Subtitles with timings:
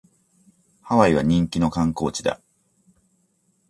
[0.81, 2.41] ハワイは人気の観光地だ